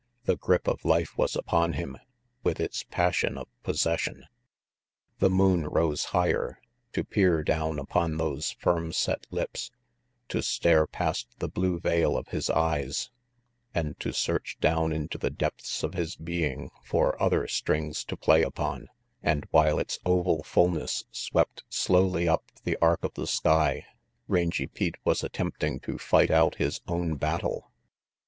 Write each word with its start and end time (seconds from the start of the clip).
The 0.25 0.35
grip 0.35 0.67
of 0.67 0.83
life 0.83 1.15
was 1.15 1.35
upon 1.35 1.73
him, 1.73 1.95
with 2.43 2.59
its 2.59 2.81
passion 2.81 3.37
of 3.37 3.47
possession. 3.61 4.23
The 5.19 5.29
moon 5.29 5.67
rose 5.67 6.05
higher, 6.05 6.57
to 6.93 7.03
peer 7.03 7.43
down 7.43 7.77
upon 7.77 8.17
those 8.17 8.49
firm 8.59 8.93
set 8.93 9.27
lips, 9.29 9.69
to 10.29 10.41
stare 10.41 10.87
past 10.87 11.27
the 11.37 11.47
blue 11.47 11.79
veil 11.79 12.17
of 12.17 12.29
his 12.29 12.49
eyes, 12.49 13.11
and 13.75 13.95
to 13.99 14.11
search 14.11 14.57
down 14.59 14.91
in 14.91 15.07
the 15.19 15.29
depths 15.29 15.83
of 15.83 15.93
his 15.93 16.15
being 16.15 16.71
for 16.83 17.21
other 17.21 17.47
strings 17.47 18.03
to 18.05 18.17
play 18.17 18.41
upon; 18.41 18.87
and 19.21 19.45
while 19.51 19.77
its 19.77 19.99
oval 20.03 20.41
fullness 20.41 21.03
swept 21.11 21.63
slowly 21.69 22.27
up 22.27 22.45
the 22.63 22.75
arc 22.81 23.03
of 23.03 23.13
the 23.13 23.27
sky, 23.27 23.85
Rangy 24.27 24.65
Pete 24.65 24.95
was 25.05 25.23
attempting 25.23 25.79
to 25.81 25.99
fight 25.99 26.31
out 26.31 26.55
his 26.55 26.81
own 26.87 27.17
battle. 27.17 27.69